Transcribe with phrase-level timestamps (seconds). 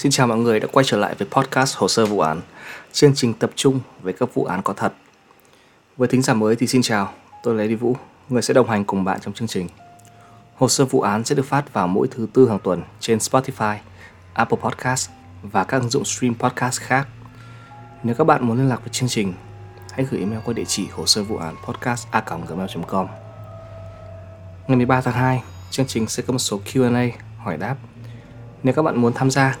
[0.00, 2.40] Xin chào mọi người đã quay trở lại với podcast Hồ sơ vụ án,
[2.92, 4.92] chương trình tập trung về các vụ án có thật.
[5.96, 7.96] Với thính giả mới thì xin chào, tôi là Lê Vũ,
[8.28, 9.68] người sẽ đồng hành cùng bạn trong chương trình.
[10.56, 13.76] Hồ sơ vụ án sẽ được phát vào mỗi thứ tư hàng tuần trên Spotify,
[14.34, 15.10] Apple Podcast
[15.42, 17.08] và các ứng dụng stream podcast khác.
[18.02, 19.34] Nếu các bạn muốn liên lạc với chương trình,
[19.90, 23.06] hãy gửi email qua địa chỉ hồ sơ vụ án podcast a.gmail.com.
[24.68, 27.08] Ngày 13 tháng 2, chương trình sẽ có một số Q&A
[27.38, 27.76] hỏi đáp.
[28.62, 29.56] Nếu các bạn muốn tham gia,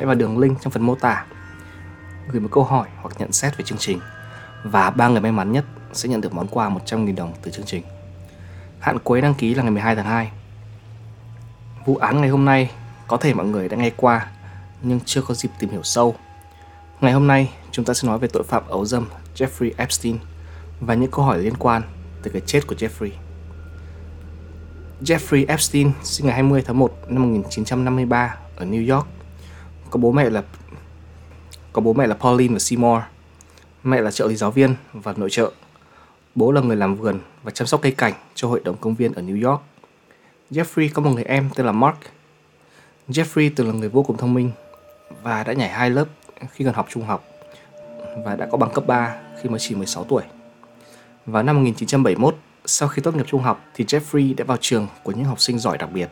[0.00, 1.24] hãy vào đường link trong phần mô tả
[2.28, 4.00] gửi một câu hỏi hoặc nhận xét về chương trình
[4.64, 7.66] và ba người may mắn nhất sẽ nhận được món quà 100.000 đồng từ chương
[7.66, 7.82] trình.
[8.78, 10.30] Hạn cuối đăng ký là ngày 12 tháng 2.
[11.86, 12.70] Vụ án ngày hôm nay
[13.08, 14.26] có thể mọi người đã nghe qua,
[14.82, 16.14] nhưng chưa có dịp tìm hiểu sâu.
[17.00, 20.18] Ngày hôm nay, chúng ta sẽ nói về tội phạm ấu dâm Jeffrey Epstein
[20.80, 21.82] và những câu hỏi liên quan
[22.22, 23.10] tới cái chết của Jeffrey.
[25.02, 29.06] Jeffrey Epstein sinh ngày 20 tháng 1 năm 1953 ở New York.
[29.90, 30.42] Có bố mẹ là
[31.72, 33.02] có bố mẹ là Pauline và Seymour.
[33.84, 35.50] Mẹ là trợ lý giáo viên và nội trợ.
[36.34, 39.12] Bố là người làm vườn và chăm sóc cây cảnh cho hội đồng công viên
[39.12, 39.62] ở New York.
[40.50, 41.96] Jeffrey có một người em tên là Mark.
[43.08, 44.50] Jeffrey từng là người vô cùng thông minh
[45.22, 46.04] và đã nhảy hai lớp
[46.52, 47.24] khi còn học trung học
[48.24, 50.22] và đã có bằng cấp 3 khi mới chỉ 16 tuổi.
[51.26, 55.12] Vào năm 1971, sau khi tốt nghiệp trung học thì Jeffrey đã vào trường của
[55.12, 56.08] những học sinh giỏi đặc biệt.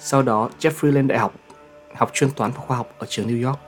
[0.00, 1.34] Sau đó, Jeffrey lên đại học,
[1.94, 3.58] học chuyên toán và khoa học ở trường New York.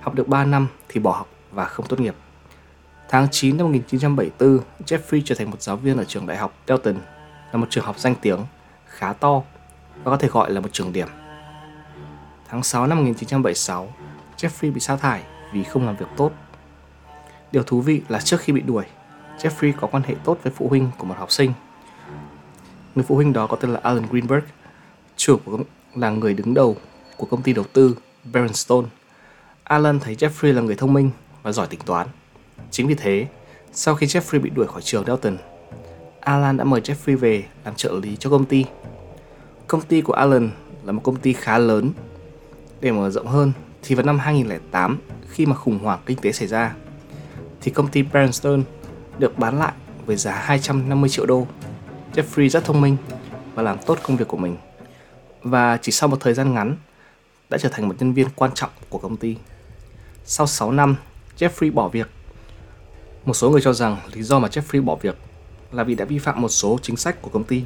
[0.00, 2.14] Học được 3 năm thì bỏ học và không tốt nghiệp.
[3.08, 6.96] Tháng 9 năm 1974, Jeffrey trở thành một giáo viên ở trường đại học Delton,
[7.52, 8.38] là một trường học danh tiếng,
[8.86, 9.42] khá to
[9.94, 11.08] và có thể gọi là một trường điểm.
[12.48, 13.92] Tháng 6 năm 1976,
[14.36, 16.32] Jeffrey bị sa thải vì không làm việc tốt.
[17.52, 18.84] Điều thú vị là trước khi bị đuổi,
[19.38, 21.52] Jeffrey có quan hệ tốt với phụ huynh của một học sinh.
[22.94, 24.44] Người phụ huynh đó có tên là Alan Greenberg,
[25.16, 25.58] chủ của
[25.94, 26.76] là người đứng đầu
[27.20, 27.96] của công ty đầu tư
[28.32, 28.88] Berenstone.
[29.64, 31.10] Alan thấy Jeffrey là người thông minh
[31.42, 32.06] và giỏi tính toán.
[32.70, 33.26] Chính vì thế,
[33.72, 35.36] sau khi Jeffrey bị đuổi khỏi trường Dalton,
[36.20, 38.64] Alan đã mời Jeffrey về làm trợ lý cho công ty.
[39.66, 40.50] Công ty của Alan
[40.84, 41.90] là một công ty khá lớn.
[42.80, 43.52] Để mở rộng hơn,
[43.82, 44.98] thì vào năm 2008,
[45.28, 46.74] khi mà khủng hoảng kinh tế xảy ra,
[47.60, 48.62] thì công ty Berenstone
[49.18, 49.72] được bán lại
[50.06, 51.46] với giá 250 triệu đô.
[52.14, 52.96] Jeffrey rất thông minh
[53.54, 54.56] và làm tốt công việc của mình.
[55.42, 56.76] Và chỉ sau một thời gian ngắn,
[57.50, 59.36] đã trở thành một nhân viên quan trọng của công ty.
[60.24, 60.96] Sau 6 năm,
[61.38, 62.10] Jeffrey bỏ việc.
[63.24, 65.16] Một số người cho rằng lý do mà Jeffrey bỏ việc
[65.72, 67.64] là vì đã vi phạm một số chính sách của công ty.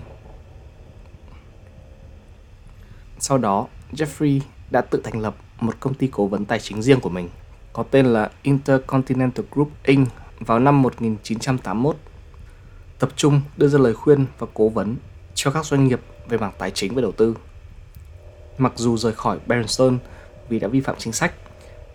[3.18, 4.40] Sau đó, Jeffrey
[4.70, 7.28] đã tự thành lập một công ty cố vấn tài chính riêng của mình,
[7.72, 10.08] có tên là Intercontinental Group Inc.
[10.40, 11.96] vào năm 1981,
[12.98, 14.96] tập trung đưa ra lời khuyên và cố vấn
[15.34, 17.36] cho các doanh nghiệp về mảng tài chính và đầu tư.
[18.58, 19.96] Mặc dù rời khỏi Berenstone
[20.48, 21.34] vì đã vi phạm chính sách,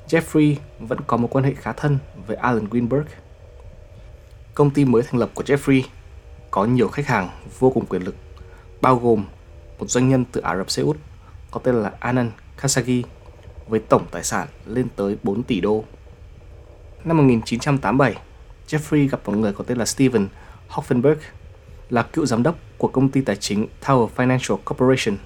[0.08, 1.98] Jeffrey vẫn có một quan hệ khá thân
[2.28, 3.06] với Alan Greenberg.
[4.54, 5.84] Công ty mới thành lập của Jeffrey
[6.52, 8.16] có nhiều khách hàng vô cùng quyền lực,
[8.82, 9.26] bao gồm
[9.80, 10.98] một doanh nhân từ Ả Rập Xê Út
[11.52, 13.06] có tên là Anand Khashoggi
[13.68, 15.84] với tổng tài sản lên tới 4 tỷ đô.
[17.04, 18.16] Năm 1987,
[18.68, 20.28] Jeffrey gặp một người có tên là Steven
[20.70, 21.16] Hoffenberg,
[21.90, 25.18] là cựu giám đốc của công ty tài chính Tower Financial Corporation.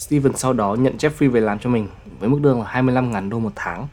[0.00, 1.88] Steven sau đó nhận Jeffrey về làm cho mình
[2.18, 3.88] với mức lương là 25.000 đô một tháng.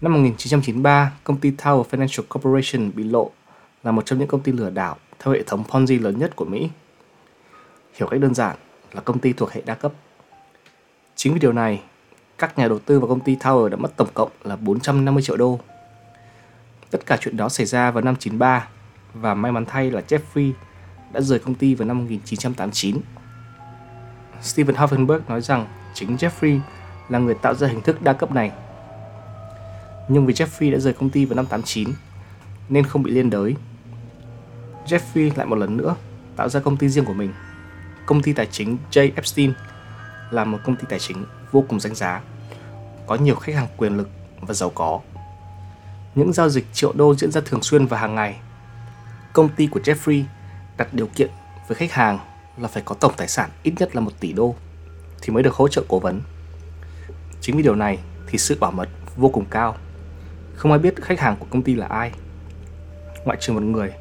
[0.00, 3.30] Năm 1993, công ty Tower Financial Corporation bị lộ
[3.84, 6.44] là một trong những công ty lừa đảo theo hệ thống Ponzi lớn nhất của
[6.44, 6.70] Mỹ.
[7.94, 8.56] Hiểu cách đơn giản
[8.92, 9.92] là công ty thuộc hệ đa cấp.
[11.16, 11.82] Chính vì điều này,
[12.38, 15.36] các nhà đầu tư vào công ty Tower đã mất tổng cộng là 450 triệu
[15.36, 15.60] đô.
[16.90, 18.68] Tất cả chuyện đó xảy ra vào năm 93
[19.14, 20.52] và may mắn thay là Jeffrey
[21.12, 23.00] đã rời công ty vào năm 1989.
[24.42, 26.60] Stephen Hoffenberg nói rằng chính Jeffrey
[27.08, 28.52] là người tạo ra hình thức đa cấp này.
[30.08, 31.88] Nhưng vì Jeffrey đã rời công ty vào năm 89
[32.68, 33.54] nên không bị liên đới.
[34.86, 35.96] Jeffrey lại một lần nữa
[36.36, 37.32] tạo ra công ty riêng của mình.
[38.06, 39.10] Công ty tài chính J.
[39.16, 39.52] Epstein
[40.30, 42.20] là một công ty tài chính vô cùng danh giá,
[43.06, 44.08] có nhiều khách hàng quyền lực
[44.40, 45.00] và giàu có.
[46.14, 48.36] Những giao dịch triệu đô diễn ra thường xuyên và hàng ngày.
[49.32, 50.24] Công ty của Jeffrey
[50.76, 51.30] đặt điều kiện
[51.68, 52.18] với khách hàng
[52.60, 54.54] là phải có tổng tài sản ít nhất là 1 tỷ đô
[55.22, 56.20] thì mới được hỗ trợ cố vấn.
[57.40, 59.76] Chính vì điều này thì sự bảo mật vô cùng cao.
[60.54, 62.12] Không ai biết khách hàng của công ty là ai.
[63.24, 63.92] Ngoại trừ một người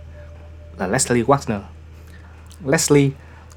[0.78, 1.60] là Leslie Wagner.
[2.66, 3.10] Leslie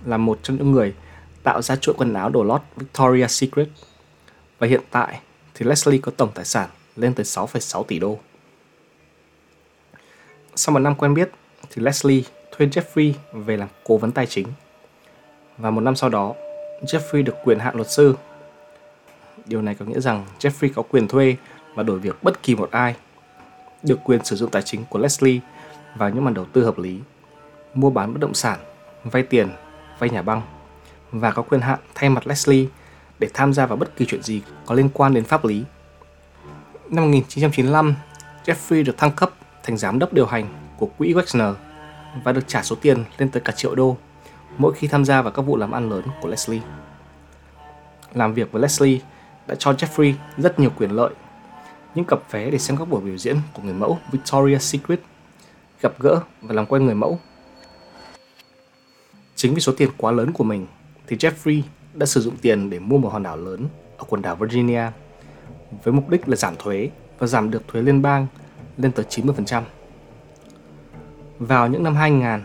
[0.04, 0.94] là một trong những người
[1.42, 3.68] tạo ra chuỗi quần áo đồ lót Victoria's Secret.
[4.58, 5.20] Và hiện tại
[5.54, 8.18] thì Leslie có tổng tài sản lên tới 6,6 tỷ đô.
[10.54, 11.30] Sau một năm quen biết
[11.70, 12.22] thì Leslie
[12.56, 14.46] thuê Jeffrey về làm cố vấn tài chính.
[15.60, 16.34] Và một năm sau đó,
[16.82, 18.14] Jeffrey được quyền hạn luật sư
[19.46, 21.36] Điều này có nghĩa rằng Jeffrey có quyền thuê
[21.74, 22.94] và đổi việc bất kỳ một ai,
[23.82, 25.40] được quyền sử dụng tài chính của Leslie
[25.96, 26.98] vào những màn đầu tư hợp lý,
[27.74, 28.58] mua bán bất động sản,
[29.04, 29.48] vay tiền,
[29.98, 30.42] vay nhà băng
[31.12, 32.66] và có quyền hạn thay mặt Leslie
[33.18, 35.64] để tham gia vào bất kỳ chuyện gì có liên quan đến pháp lý.
[36.90, 37.94] Năm 1995,
[38.44, 39.30] Jeffrey được thăng cấp
[39.62, 40.46] thành giám đốc điều hành
[40.78, 41.54] của quỹ Wexner
[42.24, 43.96] và được trả số tiền lên tới cả triệu đô
[44.58, 46.62] mỗi khi tham gia vào các vụ làm ăn lớn của Leslie.
[48.14, 49.00] Làm việc với Leslie
[49.46, 51.14] đã cho Jeffrey rất nhiều quyền lợi.
[51.94, 55.00] Những cặp vé để xem các buổi biểu diễn của người mẫu Victoria's Secret,
[55.80, 57.18] gặp gỡ và làm quen người mẫu.
[59.36, 60.66] Chính vì số tiền quá lớn của mình
[61.06, 61.62] thì Jeffrey
[61.94, 63.68] đã sử dụng tiền để mua một hòn đảo lớn
[63.98, 64.82] ở quần đảo Virginia
[65.84, 68.26] với mục đích là giảm thuế và giảm được thuế liên bang
[68.76, 69.62] lên tới 90%.
[71.38, 72.40] Vào những năm 2000,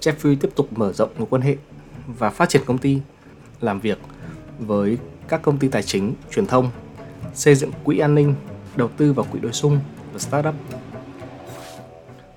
[0.00, 1.56] Jeffrey tiếp tục mở rộng mối quan hệ
[2.06, 2.98] và phát triển công ty,
[3.60, 3.98] làm việc
[4.58, 4.98] với
[5.28, 6.70] các công ty tài chính, truyền thông,
[7.34, 8.34] xây dựng quỹ an ninh,
[8.76, 9.80] đầu tư vào quỹ đối xung
[10.12, 10.54] và startup.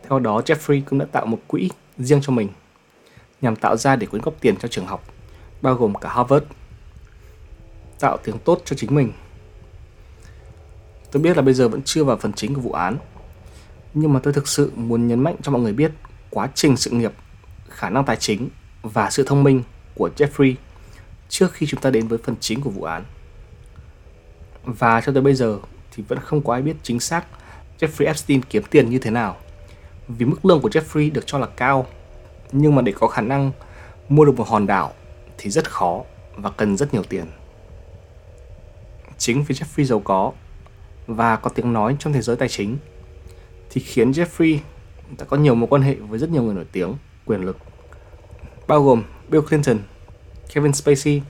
[0.10, 2.50] Theo đó, Jeffrey cũng đã tạo một quỹ riêng cho mình
[3.42, 5.04] nhằm tạo ra để quyên góp tiền cho trường học,
[5.62, 6.46] bao gồm cả Harvard,
[8.00, 9.14] tạo tiếng tốt cho chính mình.
[11.12, 12.98] Tôi biết là bây giờ vẫn chưa vào phần chính của vụ án,
[13.94, 15.92] nhưng mà tôi thực sự muốn nhấn mạnh cho mọi người biết
[16.30, 17.12] quá trình sự nghiệp,
[17.74, 18.50] khả năng tài chính
[18.82, 19.64] và sự thông minh
[19.96, 20.56] của Jeffrey
[21.30, 23.04] trước khi chúng ta đến với phần chính của vụ án.
[24.64, 25.60] Và cho tới bây giờ
[25.92, 27.26] thì vẫn không có ai biết chính xác
[27.80, 29.38] Jeffrey Epstein kiếm tiền như thế nào.
[30.08, 31.88] Vì mức lương của Jeffrey được cho là cao,
[32.52, 33.52] nhưng mà để có khả năng
[34.10, 34.94] mua được một hòn đảo
[35.38, 36.04] thì rất khó
[36.36, 37.26] và cần rất nhiều tiền.
[39.18, 40.32] Chính vì Jeffrey giàu có
[41.08, 42.78] và có tiếng nói trong thế giới tài chính
[43.70, 44.58] thì khiến Jeffrey
[45.18, 47.58] đã có nhiều mối quan hệ với rất nhiều người nổi tiếng, quyền lực,
[48.68, 49.78] bao gồm Bill Clinton,
[50.54, 51.22] Kevin Spacey,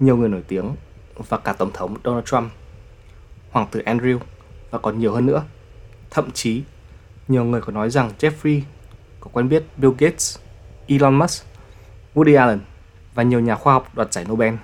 [0.00, 0.74] nhiều người nổi tiếng
[1.28, 2.52] và cả Tổng thống Donald Trump,
[3.50, 4.18] Hoàng tử Andrew
[4.70, 5.44] và còn nhiều hơn nữa.
[6.10, 6.62] Thậm chí,
[7.28, 8.60] nhiều người có nói rằng Jeffrey
[9.20, 10.38] có quen biết Bill Gates,
[10.86, 11.44] Elon Musk,
[12.14, 12.60] Woody Allen
[13.14, 14.54] và nhiều nhà khoa học đoạt giải Nobel.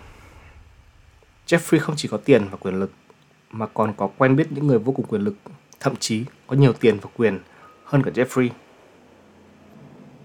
[1.46, 2.90] Jeffrey không chỉ có tiền và quyền lực
[3.50, 5.34] mà còn có quen biết những người vô cùng quyền lực,
[5.80, 7.38] thậm chí có nhiều tiền và quyền
[7.84, 8.48] hơn cả Jeffrey.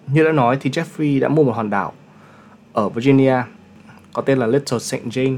[0.08, 1.94] Như đã nói thì Jeffrey đã mua một hòn đảo
[2.74, 3.36] ở Virginia
[4.14, 4.96] có tên là Little St.
[4.96, 5.38] James,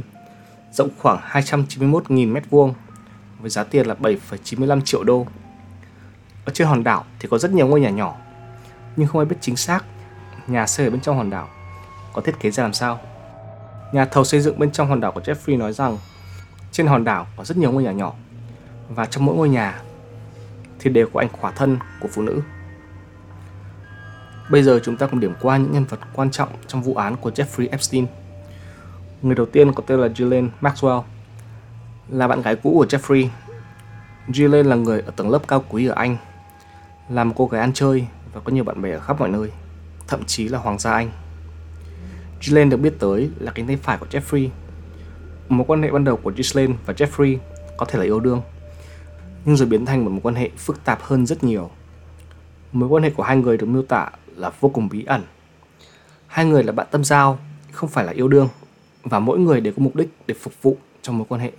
[0.71, 2.73] rộng khoảng 291.000 m2
[3.39, 5.25] với giá tiền là 7,95 triệu đô.
[6.45, 8.17] Ở trên hòn đảo thì có rất nhiều ngôi nhà nhỏ,
[8.95, 9.85] nhưng không ai biết chính xác
[10.47, 11.49] nhà xây ở bên trong hòn đảo
[12.13, 12.99] có thiết kế ra làm sao.
[13.93, 15.97] Nhà thầu xây dựng bên trong hòn đảo của Jeffrey nói rằng
[16.71, 18.13] trên hòn đảo có rất nhiều ngôi nhà nhỏ
[18.89, 19.81] và trong mỗi ngôi nhà
[20.79, 22.41] thì đều có ảnh khỏa thân của phụ nữ.
[24.49, 27.15] Bây giờ chúng ta cùng điểm qua những nhân vật quan trọng trong vụ án
[27.15, 28.05] của Jeffrey Epstein.
[29.21, 31.03] Người đầu tiên có tên là Ghislaine Maxwell,
[32.09, 33.27] là bạn gái cũ của Jeffrey.
[34.27, 36.17] Ghislaine là người ở tầng lớp cao quý ở Anh,
[37.09, 39.51] là một cô gái ăn chơi và có nhiều bạn bè ở khắp mọi nơi,
[40.07, 41.11] thậm chí là Hoàng gia Anh.
[42.39, 44.49] Ghislaine được biết tới là cánh tay phải của Jeffrey.
[45.49, 47.37] Mối quan hệ ban đầu của Ghislaine và Jeffrey
[47.77, 48.41] có thể là yêu đương,
[49.45, 51.69] nhưng rồi biến thành một mối quan hệ phức tạp hơn rất nhiều.
[52.71, 55.21] Mối quan hệ của hai người được miêu tả là vô cùng bí ẩn.
[56.27, 57.39] Hai người là bạn tâm giao,
[57.71, 58.49] không phải là yêu đương,
[59.03, 61.51] và mỗi người đều có mục đích để phục vụ trong mối quan hệ.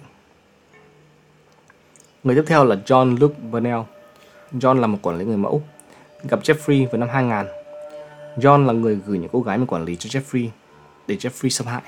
[2.25, 3.81] Người tiếp theo là John Luke Burnell.
[4.53, 5.63] John là một quản lý người mẫu,
[6.29, 7.53] gặp Jeffrey vào năm 2000.
[8.37, 10.49] John là người gửi những cô gái mình quản lý cho Jeffrey
[11.07, 11.83] để Jeffrey xâm hại.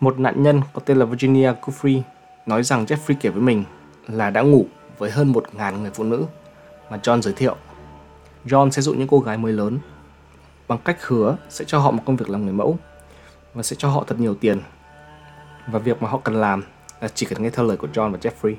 [0.00, 2.02] Một nạn nhân có tên là Virginia Guthrie
[2.46, 3.64] nói rằng Jeffrey kể với mình
[4.08, 4.66] là đã ngủ
[4.98, 6.26] với hơn 1.000 người phụ nữ
[6.90, 7.56] mà John giới thiệu.
[8.48, 9.78] John sẽ dụ những cô gái mới lớn
[10.68, 12.78] bằng cách hứa sẽ cho họ một công việc làm người mẫu
[13.54, 14.60] và sẽ cho họ thật nhiều tiền.
[15.66, 16.62] Và việc mà họ cần làm
[17.00, 18.54] là chỉ cần nghe theo lời của John và Jeffrey.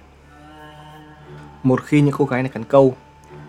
[1.63, 2.95] Một khi những cô gái này cắn câu,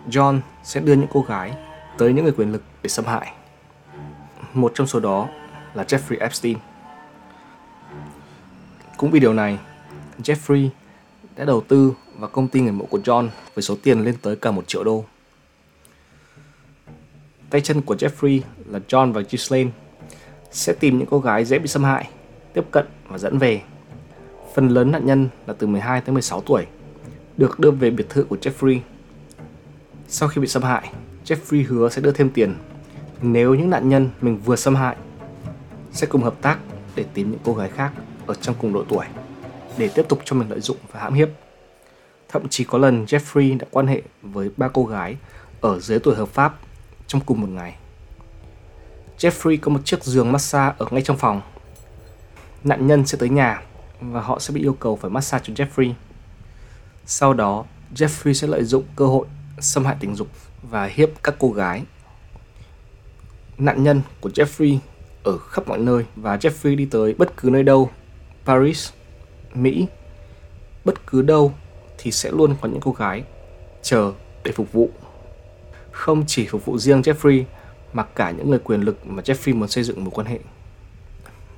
[0.09, 1.53] John sẽ đưa những cô gái
[1.97, 3.33] tới những người quyền lực để xâm hại.
[4.53, 5.27] Một trong số đó
[5.73, 6.57] là Jeffrey Epstein.
[8.97, 9.59] Cũng vì điều này,
[10.19, 10.69] Jeffrey
[11.35, 14.35] đã đầu tư vào công ty người mẫu của John với số tiền lên tới
[14.35, 15.03] cả một triệu đô.
[17.51, 19.71] Tay chân của Jeffrey là John và Ghislaine
[20.51, 22.09] sẽ tìm những cô gái dễ bị xâm hại,
[22.53, 23.61] tiếp cận và dẫn về.
[24.55, 26.65] Phần lớn nạn nhân là từ 12 tới 16 tuổi,
[27.37, 28.79] được đưa về biệt thự của Jeffrey.
[30.07, 30.93] Sau khi bị xâm hại,
[31.25, 32.55] Jeffrey hứa sẽ đưa thêm tiền
[33.21, 34.95] nếu những nạn nhân mình vừa xâm hại
[35.91, 36.59] sẽ cùng hợp tác
[36.95, 37.91] để tìm những cô gái khác
[38.27, 39.05] ở trong cùng độ tuổi
[39.77, 41.29] để tiếp tục cho mình lợi dụng và hãm hiếp.
[42.29, 45.17] Thậm chí có lần Jeffrey đã quan hệ với ba cô gái
[45.61, 46.59] ở dưới tuổi hợp pháp
[47.11, 47.75] trong cùng một ngày.
[49.17, 51.41] Jeffrey có một chiếc giường massage ở ngay trong phòng.
[52.63, 53.61] Nạn nhân sẽ tới nhà
[54.01, 55.93] và họ sẽ bị yêu cầu phải massage cho Jeffrey.
[57.05, 57.65] Sau đó,
[57.95, 59.27] Jeffrey sẽ lợi dụng cơ hội
[59.59, 60.27] xâm hại tình dục
[60.61, 61.83] và hiếp các cô gái.
[63.57, 64.77] Nạn nhân của Jeffrey
[65.23, 67.89] ở khắp mọi nơi và Jeffrey đi tới bất cứ nơi đâu,
[68.45, 68.89] Paris,
[69.53, 69.87] Mỹ,
[70.85, 71.53] bất cứ đâu
[71.97, 73.23] thì sẽ luôn có những cô gái
[73.81, 74.11] chờ
[74.43, 74.89] để phục vụ.
[75.91, 77.43] Không chỉ phục vụ riêng Jeffrey
[77.93, 80.39] mà cả những người quyền lực mà Jeffrey muốn xây dựng mối quan hệ.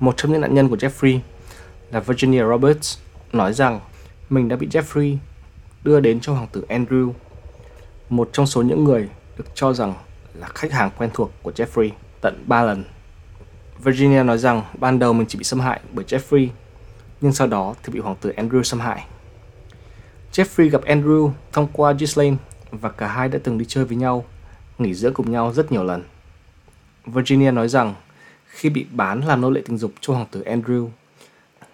[0.00, 1.18] Một trong những nạn nhân của Jeffrey
[1.90, 2.98] là Virginia Roberts
[3.32, 3.80] nói rằng
[4.30, 5.16] mình đã bị Jeffrey
[5.84, 7.12] đưa đến cho hoàng tử Andrew,
[8.08, 9.94] một trong số những người được cho rằng
[10.34, 12.84] là khách hàng quen thuộc của Jeffrey tận 3 lần.
[13.78, 16.48] Virginia nói rằng ban đầu mình chỉ bị xâm hại bởi Jeffrey,
[17.20, 19.04] nhưng sau đó thì bị hoàng tử Andrew xâm hại.
[20.32, 22.36] Jeffrey gặp Andrew thông qua Ghislaine
[22.80, 24.24] và cả hai đã từng đi chơi với nhau,
[24.78, 26.02] nghỉ dưỡng cùng nhau rất nhiều lần.
[27.06, 27.94] Virginia nói rằng
[28.46, 30.88] khi bị bán làm nô lệ tình dục cho hoàng tử Andrew,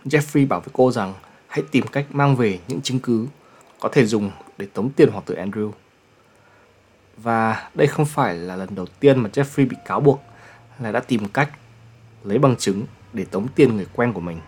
[0.05, 1.15] Jeffrey bảo với cô rằng
[1.47, 3.27] hãy tìm cách mang về những chứng cứ
[3.81, 5.71] có thể dùng để tống tiền hoàng tử Andrew.
[7.17, 10.23] Và đây không phải là lần đầu tiên mà Jeffrey bị cáo buộc
[10.79, 11.51] là đã tìm cách
[12.25, 14.41] lấy bằng chứng để tống tiền người quen của mình.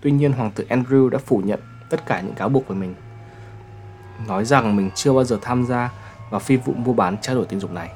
[0.00, 1.60] Tuy nhiên hoàng tử Andrew đã phủ nhận
[1.90, 2.94] tất cả những cáo buộc về mình,
[4.28, 5.92] nói rằng mình chưa bao giờ tham gia
[6.30, 7.90] vào phi vụ mua bán trao đổi tình dục này.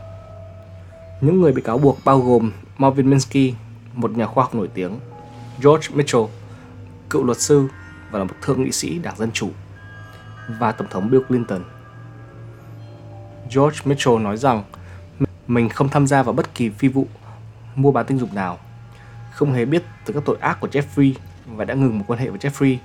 [1.20, 3.54] Những người bị cáo buộc bao gồm Marvin Minsky,
[3.94, 4.98] một nhà khoa học nổi tiếng,
[5.62, 6.24] George Mitchell,
[7.10, 7.68] cựu luật sư
[8.10, 9.50] và là một thượng nghị sĩ đảng Dân Chủ,
[10.58, 11.62] và Tổng thống Bill Clinton.
[13.54, 14.62] George Mitchell nói rằng
[15.46, 17.06] mình không tham gia vào bất kỳ phi vụ
[17.74, 18.58] mua bán tình dục nào,
[19.32, 21.12] không hề biết từ các tội ác của Jeffrey
[21.46, 22.76] và đã ngừng một quan hệ với Jeffrey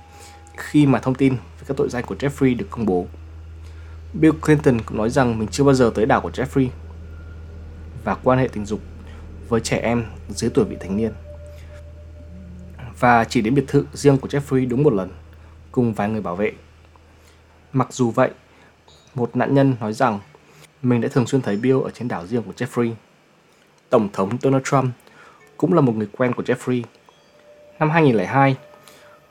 [0.56, 3.06] khi mà thông tin về các tội danh của Jeffrey được công bố.
[4.12, 6.68] Bill Clinton cũng nói rằng mình chưa bao giờ tới đảo của Jeffrey
[8.04, 8.80] và quan hệ tình dục
[9.48, 11.12] với trẻ em dưới tuổi vị thành niên.
[12.98, 15.10] Và chỉ đến biệt thự riêng của Jeffrey đúng một lần,
[15.72, 16.52] cùng vài người bảo vệ.
[17.72, 18.30] Mặc dù vậy,
[19.14, 20.18] một nạn nhân nói rằng
[20.82, 22.92] mình đã thường xuyên thấy Bill ở trên đảo riêng của Jeffrey.
[23.90, 24.94] Tổng thống Donald Trump
[25.56, 26.82] cũng là một người quen của Jeffrey.
[27.78, 28.56] Năm 2002,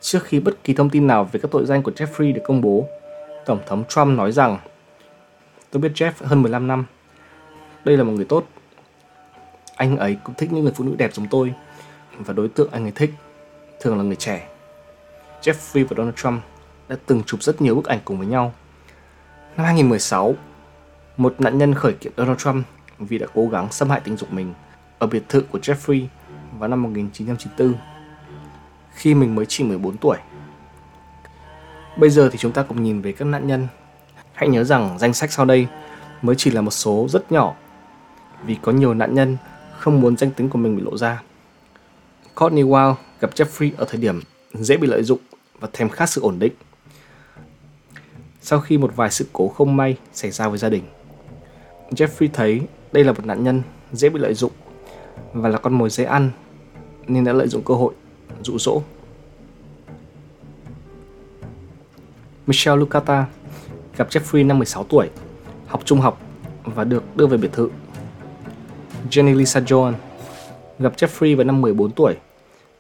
[0.02, 2.62] trước khi bất kỳ thông tin nào về các tội danh của Jeffrey được công
[2.62, 2.88] bố,
[3.46, 4.58] Tổng thống Trump nói rằng
[5.72, 6.86] Tôi biết Jeff hơn 15 năm.
[7.86, 8.48] Đây là một người tốt
[9.80, 11.54] anh ấy cũng thích những người phụ nữ đẹp giống tôi
[12.18, 13.14] và đối tượng anh ấy thích
[13.82, 14.48] thường là người trẻ.
[15.42, 16.42] Jeffrey và Donald Trump
[16.88, 18.54] đã từng chụp rất nhiều bức ảnh cùng với nhau.
[19.58, 20.36] Năm 2016,
[21.18, 22.66] một nạn nhân khởi kiện Donald Trump
[23.00, 24.54] vì đã cố gắng xâm hại tình dục mình
[25.00, 26.06] ở biệt thự của Jeffrey
[26.60, 27.74] vào năm 1994
[28.92, 30.18] khi mình mới chỉ 14 tuổi.
[31.98, 33.68] Bây giờ thì chúng ta cùng nhìn về các nạn nhân.
[34.40, 35.68] Hãy nhớ rằng danh sách sau đây
[36.22, 37.56] mới chỉ là một số rất nhỏ
[38.46, 39.38] vì có nhiều nạn nhân
[39.78, 41.22] không muốn danh tính của mình bị lộ ra.
[42.36, 44.22] Courtney Wild gặp Jeffrey ở thời điểm
[44.54, 45.20] dễ bị lợi dụng
[45.60, 46.54] và thèm khát sự ổn định.
[48.42, 50.84] Sau khi một vài sự cố không may xảy ra với gia đình,
[51.92, 54.52] Jeffrey thấy đây là một nạn nhân dễ bị lợi dụng
[55.34, 56.32] và là con mồi dễ ăn
[57.08, 57.94] nên đã lợi dụng cơ hội
[58.44, 58.82] dụ dỗ.
[62.48, 63.26] Michelle Lucata
[64.00, 65.10] gặp Jeffrey năm 16 tuổi,
[65.68, 66.22] học trung học
[66.64, 67.70] và được đưa về biệt thự
[69.10, 69.94] Jenny Lisa Joan
[70.80, 72.16] gặp Jeffrey vào năm 14 tuổi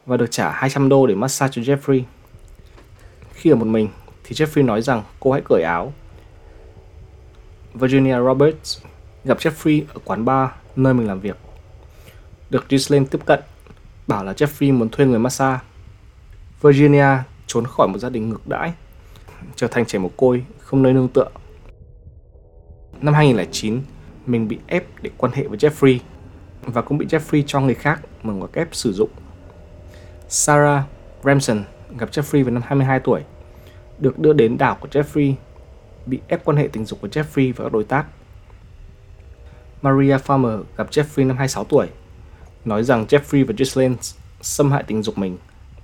[0.06, 2.02] và được trả 200 đô để massage cho Jeffrey.
[3.34, 3.88] Khi ở một mình
[4.24, 5.94] thì Jeffrey nói rằng cô hãy cởi áo.
[7.74, 8.82] Virginia Roberts
[9.26, 11.38] gặp Jeffrey ở quán bar nơi mình làm việc.
[12.50, 13.40] Được Ghislaine tiếp cận,
[14.08, 15.60] bảo là Jeffrey muốn thuê người massage.
[16.62, 18.74] Virginia trốn khỏi một gia đình ngược đãi,
[19.56, 21.28] trở thành trẻ mồ côi, không nơi nương tựa.
[23.02, 23.82] Năm 2009,
[24.26, 26.00] mình bị ép để quan hệ với Jeffrey
[26.62, 29.10] và cũng bị Jeffrey cho người khác mà ngoặc ép sử dụng.
[30.28, 30.84] Sarah
[31.24, 31.64] Ramson
[31.98, 33.22] gặp Jeffrey vào năm 22 tuổi,
[34.00, 35.34] được đưa đến đảo của Jeffrey,
[36.06, 38.06] bị ép quan hệ tình dục với Jeffrey và các đối tác.
[39.82, 41.88] Maria Farmer gặp Jeffrey năm 26 tuổi,
[42.66, 43.96] nói rằng Jeffrey và Ghislaine
[44.42, 45.38] xâm hại tình dục mình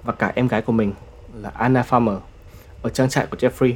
[0.03, 0.93] và cả em gái của mình
[1.35, 2.19] là Anna Farmer
[2.81, 3.73] ở trang trại của Jeffrey.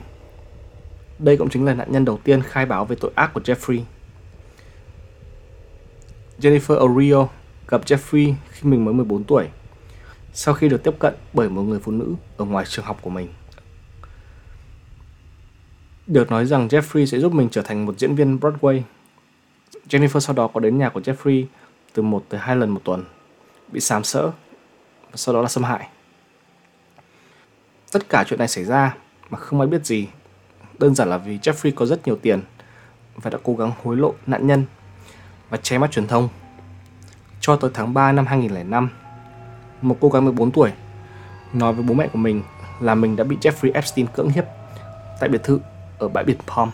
[1.20, 3.82] Đây cũng chính là nạn nhân đầu tiên khai báo về tội ác của Jeffrey
[6.42, 7.28] Jennifer O'Rio
[7.68, 9.48] gặp Jeffrey khi mình mới 14 tuổi,
[10.34, 13.10] sau khi được tiếp cận bởi một người phụ nữ ở ngoài trường học của
[13.10, 13.28] mình.
[16.08, 18.82] Được nói rằng Jeffrey sẽ giúp mình trở thành một diễn viên Broadway.
[19.90, 21.46] Jennifer sau đó có đến nhà của Jeffrey
[21.94, 23.04] từ một tới hai lần một tuần,
[23.72, 24.28] bị sám sỡ
[25.02, 25.88] và sau đó là xâm hại.
[27.92, 28.98] Tất cả chuyện này xảy ra
[29.30, 30.08] mà không ai biết gì,
[30.80, 32.42] đơn giản là vì Jeffrey có rất nhiều tiền
[33.16, 34.66] và đã cố gắng hối lộ nạn nhân
[35.50, 36.30] và che mắt truyền thông.
[37.42, 38.90] Cho tới tháng 3 năm 2005,
[39.82, 40.72] một cô gái 14 tuổi
[41.54, 42.44] nói với bố mẹ của mình
[42.80, 44.46] là mình đã bị Jeffrey Epstein cưỡng hiếp
[45.20, 45.60] tại biệt thự
[46.00, 46.70] ở bãi biển Palm.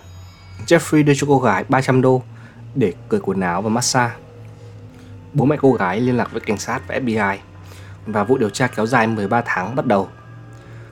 [0.66, 2.22] Jeffrey đưa cho cô gái 300 đô
[2.76, 4.14] để cởi quần áo và massage.
[5.34, 7.38] Bố mẹ cô gái liên lạc với cảnh sát và FBI
[8.06, 10.08] và vụ điều tra kéo dài 13 tháng bắt đầu.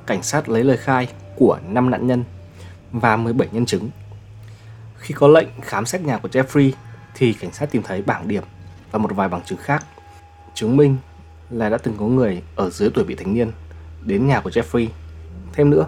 [0.06, 2.24] Cảnh sát lấy lời khai của 5 nạn nhân
[2.94, 3.90] và 17 nhân chứng.
[4.98, 6.72] Khi có lệnh khám xét nhà của Jeffrey
[7.16, 8.44] thì cảnh sát tìm thấy bảng điểm
[8.92, 9.86] và một vài bằng chứng khác
[10.54, 10.98] chứng minh
[11.50, 13.52] là đã từng có người ở dưới tuổi vị thành niên
[14.06, 14.88] đến nhà của Jeffrey.
[15.54, 15.88] Thêm nữa,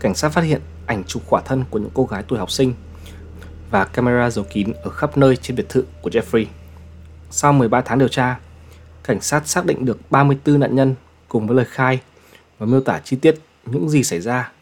[0.00, 2.74] cảnh sát phát hiện ảnh chụp khỏa thân của những cô gái tuổi học sinh
[3.70, 6.44] và camera giấu kín ở khắp nơi trên biệt thự của Jeffrey.
[7.30, 8.38] Sau 13 tháng điều tra,
[9.04, 10.94] cảnh sát xác định được 34 nạn nhân
[11.28, 12.00] cùng với lời khai
[12.58, 13.34] và miêu tả chi tiết
[13.66, 14.52] những gì xảy ra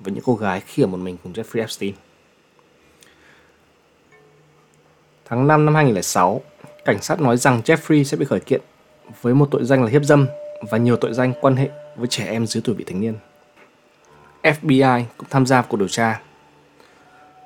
[0.00, 1.94] với những cô gái khi ở một mình cùng Jeffrey Epstein.
[5.24, 6.40] Tháng 5 năm 2006,
[6.84, 8.60] cảnh sát nói rằng Jeffrey sẽ bị khởi kiện
[9.22, 10.26] với một tội danh là hiếp dâm
[10.70, 13.14] và nhiều tội danh quan hệ với trẻ em dưới tuổi vị thành niên.
[14.42, 16.20] FBI cũng tham gia cuộc điều tra.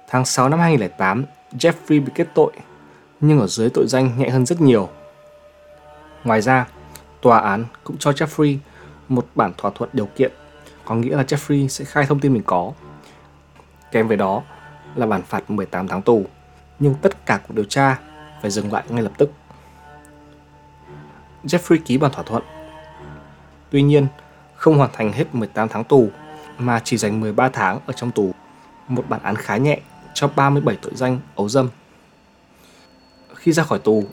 [0.08, 2.52] Tháng 6 năm 2008, Jeffrey bị kết tội,
[3.20, 4.88] nhưng ở dưới tội danh nhẹ hơn rất nhiều.
[6.24, 6.68] Ngoài ra,
[7.20, 8.56] tòa án cũng cho Jeffrey
[9.08, 10.32] một bản thỏa thuận điều kiện,
[10.84, 12.72] có nghĩa là Jeffrey sẽ khai thông tin mình có.
[13.92, 14.42] Kèm với đó
[14.94, 16.24] là bản phạt 18 tháng tù,
[16.78, 17.98] nhưng tất cả cuộc điều tra
[18.42, 19.30] phải dừng lại ngay lập tức.
[21.44, 22.42] Jeffrey ký bản thỏa thuận.
[23.70, 24.06] Tuy nhiên,
[24.54, 26.08] không hoàn thành hết 18 tháng tù
[26.58, 28.32] mà chỉ dành 13 tháng ở trong tù,
[28.88, 29.80] một bản án khá nhẹ
[30.14, 31.68] cho 37 tội danh ấu dâm.
[33.34, 34.04] Khi ra khỏi tù,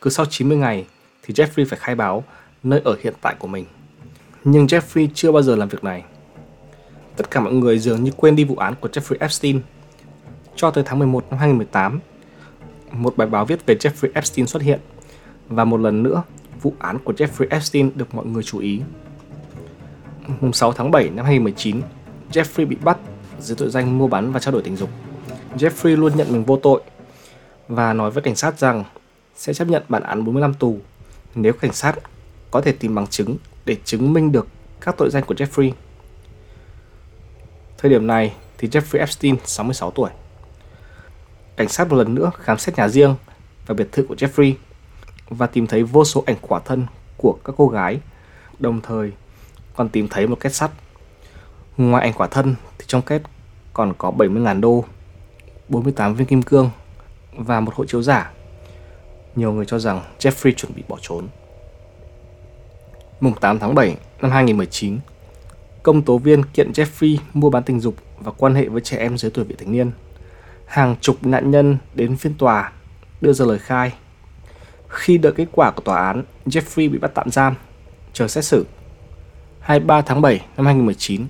[0.00, 0.86] cứ sau 90 ngày
[1.22, 2.24] thì Jeffrey phải khai báo
[2.62, 3.64] nơi ở hiện tại của mình.
[4.44, 6.04] Nhưng Jeffrey chưa bao giờ làm việc này.
[7.16, 9.60] Tất cả mọi người dường như quên đi vụ án của Jeffrey Epstein.
[10.56, 12.00] Cho tới tháng 11 năm 2018,
[12.92, 14.80] một bài báo viết về Jeffrey Epstein xuất hiện
[15.48, 16.22] và một lần nữa
[16.62, 18.80] vụ án của Jeffrey Epstein được mọi người chú ý.
[20.40, 21.82] Mùng 6 tháng 7 năm 2019,
[22.32, 22.98] Jeffrey bị bắt
[23.40, 24.90] dưới tội danh mua bán và trao đổi tình dục.
[25.56, 26.80] Jeffrey luôn nhận mình vô tội
[27.68, 28.84] và nói với cảnh sát rằng
[29.36, 30.78] sẽ chấp nhận bản án 40 năm tù
[31.34, 31.94] nếu cảnh sát
[32.50, 34.46] có thể tìm bằng chứng để chứng minh được
[34.80, 35.72] các tội danh của Jeffrey.
[37.78, 40.10] Thời điểm này thì Jeffrey Epstein 66 tuổi.
[41.56, 43.14] Cảnh sát một lần nữa khám xét nhà riêng
[43.66, 44.54] và biệt thự của Jeffrey
[45.28, 48.00] và tìm thấy vô số ảnh khỏa thân của các cô gái,
[48.58, 49.12] đồng thời
[49.76, 50.70] còn tìm thấy một két sắt.
[51.76, 53.22] Ngoài ảnh khỏa thân thì trong két
[53.72, 54.84] còn có 70.000 đô,
[55.68, 56.70] 48 viên kim cương
[57.32, 58.32] và một hộ chiếu giả.
[59.36, 61.28] Nhiều người cho rằng Jeffrey chuẩn bị bỏ trốn.
[63.24, 64.98] Mùng 8 tháng 7 năm 2019,
[65.82, 69.18] công tố viên kiện Jeffrey mua bán tình dục và quan hệ với trẻ em
[69.18, 69.90] dưới tuổi vị thành niên.
[70.66, 72.72] Hàng chục nạn nhân đến phiên tòa
[73.20, 73.92] đưa ra lời khai
[74.88, 77.54] khi đợi kết quả của tòa án, Jeffrey bị bắt tạm giam,
[78.12, 78.66] chờ xét xử.
[79.60, 81.26] 23 tháng 7 năm 2019,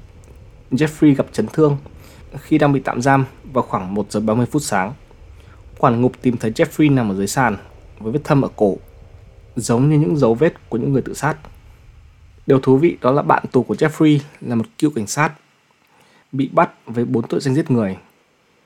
[0.71, 1.77] Jeffrey gặp chấn thương
[2.41, 4.93] khi đang bị tạm giam vào khoảng 1 giờ 30 phút sáng.
[5.79, 7.57] Quản ngục tìm thấy Jeffrey nằm ở dưới sàn
[7.99, 8.77] với vết thâm ở cổ,
[9.57, 11.37] giống như những dấu vết của những người tự sát.
[12.47, 15.31] Điều thú vị đó là bạn tù của Jeffrey là một cựu cảnh sát,
[16.33, 17.97] bị bắt với 4 tội danh giết người.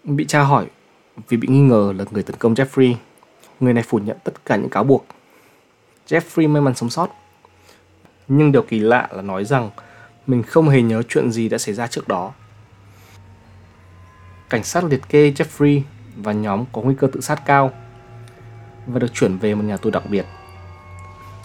[0.05, 0.67] Bị tra hỏi
[1.29, 2.95] vì bị nghi ngờ là người tấn công Jeffrey
[3.61, 5.07] người này phủ nhận tất cả những cáo buộc.
[6.09, 7.09] Jeffrey may mắn sống sót.
[8.29, 9.71] Nhưng điều kỳ lạ là nói rằng
[10.27, 12.33] mình không hề nhớ chuyện gì đã xảy ra trước đó.
[14.51, 15.81] Cảnh sát liệt kê Jeffrey
[16.17, 17.73] và nhóm có nguy cơ tự sát cao
[18.87, 20.27] và được chuyển về một nhà tù đặc biệt.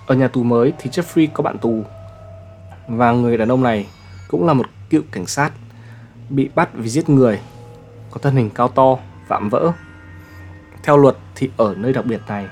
[0.08, 1.84] Ở nhà tù mới thì Jeffrey có bạn tù
[2.88, 3.88] và người đàn ông này
[4.28, 5.52] cũng là một cựu cảnh sát
[6.30, 7.40] bị bắt vì giết người,
[8.12, 9.74] có thân hình cao to, vạm vỡ
[10.84, 12.48] theo luật thì ở nơi đặc biệt này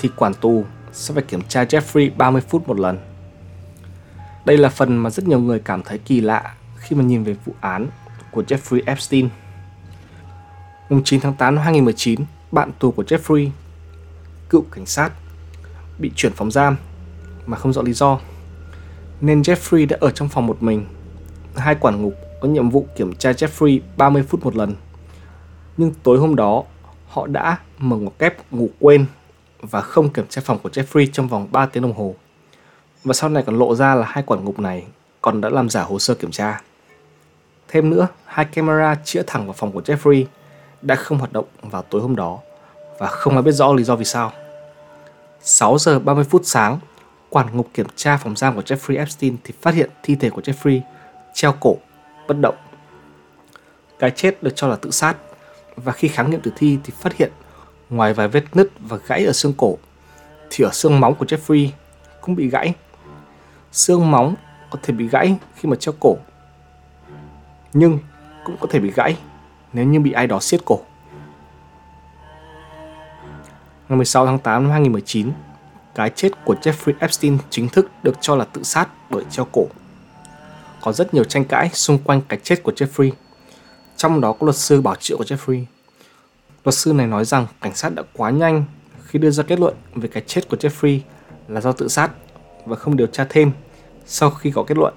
[0.00, 2.98] thì quản tù sẽ phải kiểm tra Jeffrey 30 phút một lần.
[4.44, 7.36] Đây là phần mà rất nhiều người cảm thấy kỳ lạ khi mà nhìn về
[7.44, 7.88] vụ án
[8.30, 9.28] của Jeffrey Epstein.
[10.88, 12.20] Mùng 9 tháng 8 năm 2019,
[12.52, 13.50] bạn tù của Jeffrey,
[14.50, 15.12] cựu cảnh sát,
[15.98, 16.76] bị chuyển phòng giam
[17.46, 18.18] mà không rõ lý do.
[19.20, 20.86] Nên Jeffrey đã ở trong phòng một mình.
[21.56, 24.74] Hai quản ngục có nhiệm vụ kiểm tra Jeffrey 30 phút một lần.
[25.76, 26.62] Nhưng tối hôm đó,
[27.08, 29.06] họ đã mở ngoặc kép ngủ quên
[29.60, 32.14] và không kiểm tra phòng của Jeffrey trong vòng 3 tiếng đồng hồ.
[33.04, 34.84] Và sau này còn lộ ra là hai quản ngục này
[35.20, 36.60] còn đã làm giả hồ sơ kiểm tra.
[37.68, 40.24] Thêm nữa, hai camera chĩa thẳng vào phòng của Jeffrey
[40.82, 42.38] đã không hoạt động vào tối hôm đó
[42.98, 44.32] và không ai biết rõ lý do vì sao.
[45.40, 46.78] 6 giờ 30 phút sáng,
[47.30, 50.40] quản ngục kiểm tra phòng giam của Jeffrey Epstein thì phát hiện thi thể của
[50.40, 50.80] Jeffrey
[51.34, 51.76] treo cổ,
[52.28, 52.54] bất động.
[53.98, 55.16] Cái chết được cho là tự sát
[55.76, 57.32] và khi khám nghiệm tử thi thì phát hiện
[57.90, 59.78] ngoài vài vết nứt và gãy ở xương cổ
[60.50, 61.68] thì ở xương móng của Jeffrey
[62.20, 62.74] cũng bị gãy.
[63.72, 64.34] Xương móng
[64.70, 66.16] có thể bị gãy khi mà treo cổ.
[67.72, 67.98] Nhưng
[68.44, 69.16] cũng có thể bị gãy
[69.72, 70.80] nếu như bị ai đó siết cổ.
[73.88, 75.32] Ngày 16 tháng 8 năm 2019,
[75.96, 79.66] cái chết của Jeffrey Epstein chính thức được cho là tự sát bởi treo cổ.
[80.82, 83.10] Có rất nhiều tranh cãi xung quanh cái chết của Jeffrey,
[83.96, 85.64] trong đó có luật sư bảo chữa của Jeffrey.
[86.64, 88.64] Luật sư này nói rằng cảnh sát đã quá nhanh
[89.04, 91.00] khi đưa ra kết luận về cái chết của Jeffrey
[91.48, 92.10] là do tự sát
[92.66, 93.50] và không điều tra thêm
[94.06, 94.94] sau khi có kết luận.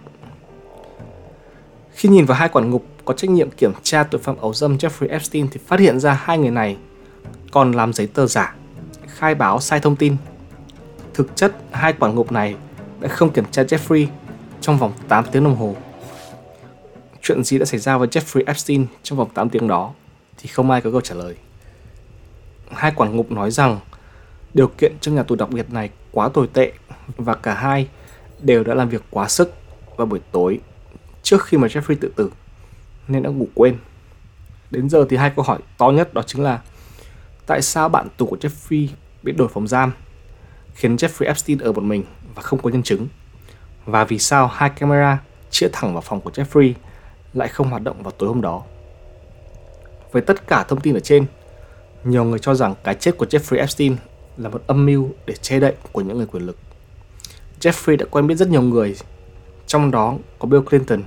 [1.94, 4.78] Khi nhìn vào hai quản ngục có trách nhiệm kiểm tra tội phạm ấu dâm
[4.78, 6.78] Jeffrey Epstein thì phát hiện ra hai người này
[7.52, 8.56] còn làm giấy tờ giả,
[9.08, 10.16] khai báo sai thông tin.
[11.20, 12.56] Thực chất, hai quản ngục này
[13.00, 14.08] đã không kiểm tra Jeffrey
[14.62, 15.76] trong vòng 8 tiếng đồng hồ.
[17.22, 19.94] Chuyện gì đã xảy ra với Jeffrey Epstein trong vòng 8 tiếng đó
[20.38, 21.36] thì không ai có câu trả lời.
[22.72, 23.80] Hai quản ngục nói rằng
[24.54, 26.72] điều kiện trong nhà tù đặc biệt này quá tồi tệ
[27.18, 27.88] và cả hai
[28.42, 29.54] đều đã làm việc quá sức
[29.96, 30.60] vào buổi tối
[31.24, 32.32] trước khi mà Jeffrey tự tử
[33.08, 33.78] nên đã ngủ quên.
[34.72, 36.62] Đến giờ thì hai câu hỏi to nhất đó chính là
[37.46, 38.88] tại sao bạn tù của Jeffrey
[39.24, 39.92] bị đổi phòng giam
[40.80, 42.04] khiến Jeffrey Epstein ở một mình
[42.36, 43.08] và không có nhân chứng
[43.86, 46.74] và vì sao hai camera chĩa thẳng vào phòng của Jeffrey
[47.34, 48.64] lại không hoạt động vào tối hôm đó.
[50.12, 51.26] Với tất cả thông tin ở trên,
[52.04, 53.96] nhiều người cho rằng cái chết của Jeffrey Epstein
[54.38, 56.58] là một âm mưu để che đậy của những người quyền lực.
[57.60, 58.96] Jeffrey đã quen biết rất nhiều người,
[59.68, 61.02] trong đó có Bill Clinton,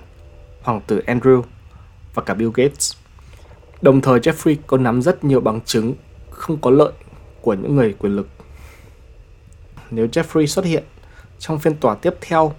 [0.62, 1.42] hoàng tử Andrew
[2.14, 2.92] và cả Bill Gates.
[3.82, 5.94] Đồng thời Jeffrey có nắm rất nhiều bằng chứng
[6.30, 6.92] không có lợi
[7.40, 8.28] của những người quyền lực.
[9.94, 10.84] Nếu Jeffrey xuất hiện
[11.38, 12.52] trong phiên tòa tiếp theo,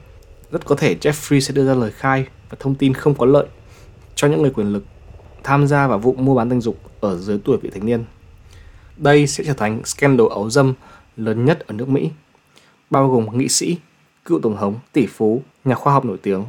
[0.52, 3.46] rất có thể Jeffrey sẽ đưa ra lời khai và thông tin không có lợi
[4.16, 4.84] cho những người quyền lực
[5.44, 8.06] tham gia vào vụ mua bán tình dục ở dưới tuổi vị thành niên.
[8.98, 10.74] Đây sẽ trở thành scandal ấu dâm
[11.18, 12.10] lớn nhất ở nước Mỹ,
[12.90, 13.78] bao gồm nghị sĩ,
[14.26, 16.46] cựu tổng thống, tỷ phú, nhà khoa học nổi tiếng,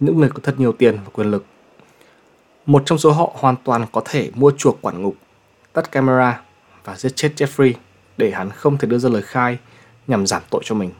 [0.00, 1.44] những người có thật nhiều tiền và quyền lực.
[2.66, 5.16] Một trong số họ hoàn toàn có thể mua chuộc quản ngục,
[5.72, 6.40] tắt camera
[6.84, 7.72] và giết chết Jeffrey
[8.16, 9.58] để hắn không thể đưa ra lời khai
[10.10, 10.90] nhằm giảm tội cho mình.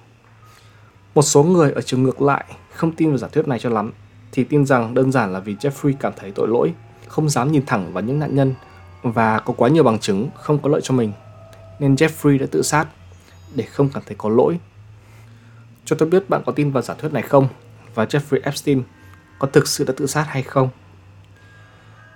[1.14, 3.92] Một số người ở chiều ngược lại không tin vào giả thuyết này cho lắm,
[4.32, 6.72] thì tin rằng đơn giản là vì Jeffrey cảm thấy tội lỗi,
[7.08, 8.54] không dám nhìn thẳng vào những nạn nhân
[9.02, 11.12] và có quá nhiều bằng chứng không có lợi cho mình,
[11.78, 12.86] nên Jeffrey đã tự sát
[13.54, 14.58] để không cảm thấy có lỗi.
[15.84, 17.48] Cho tôi biết bạn có tin vào giả thuyết này không
[17.94, 18.82] và Jeffrey Epstein
[19.38, 20.68] có thực sự đã tự sát hay không.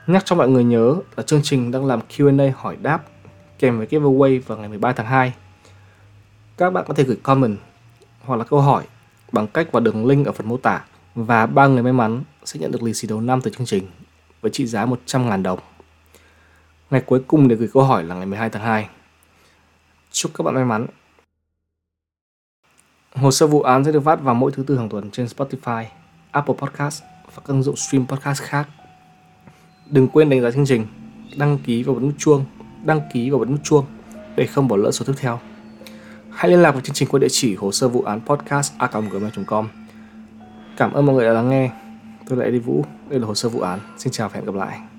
[0.06, 3.02] Nhắc cho mọi người nhớ là chương trình đang làm Q&A hỏi đáp
[3.58, 5.32] kèm với giveaway vào ngày 13 tháng 2.
[6.56, 7.56] Các bạn có thể gửi comment
[8.20, 8.84] hoặc là câu hỏi
[9.32, 12.60] bằng cách vào đường link ở phần mô tả và ba người may mắn sẽ
[12.60, 13.86] nhận được lì xì đầu năm từ chương trình
[14.40, 15.58] với trị giá 100.000 đồng.
[16.90, 18.88] Ngày cuối cùng để gửi câu hỏi là ngày 12 tháng 2.
[20.10, 20.86] Chúc các bạn may mắn.
[23.14, 25.84] Hồ sơ vụ án sẽ được phát vào mỗi thứ tư hàng tuần trên Spotify,
[26.30, 28.68] Apple Podcast và các ứng dụng stream podcast khác.
[29.90, 30.86] Đừng quên đánh giá chương trình,
[31.36, 32.44] đăng ký và bấm nút chuông,
[32.84, 33.86] đăng ký và bấm nút chuông
[34.36, 35.40] để không bỏ lỡ số tiếp theo.
[36.34, 39.68] Hãy liên lạc với chương trình qua địa chỉ hồ sơ vụ án podcast a.gmail.com.
[40.76, 41.70] Cảm ơn mọi người đã lắng nghe.
[42.28, 43.78] Tôi là Eddie Vũ, đây là hồ sơ vụ án.
[43.98, 44.93] Xin chào và hẹn gặp lại.